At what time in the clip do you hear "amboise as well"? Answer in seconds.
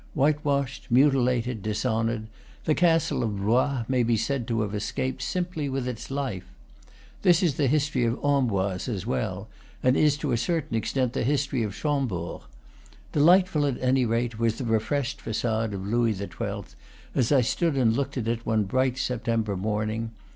8.25-9.47